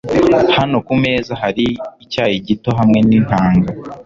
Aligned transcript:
Hano 0.57 0.77
kumeza 0.87 1.33
hari 1.41 1.65
icyayi 2.03 2.35
gito 2.47 2.69
hamwe 2.79 2.99
nintanga. 3.07 3.67